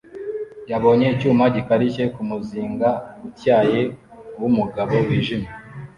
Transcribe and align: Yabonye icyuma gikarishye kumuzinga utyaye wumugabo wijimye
Yabonye 0.71 1.05
icyuma 1.15 1.45
gikarishye 1.55 2.03
kumuzinga 2.13 2.89
utyaye 3.27 3.81
wumugabo 4.39 4.95
wijimye 5.07 5.49